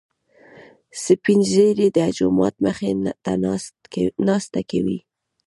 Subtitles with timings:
[1.03, 2.91] سپين ږيري د جومات مخې
[3.23, 3.31] ته
[4.27, 4.99] ناسته کوي.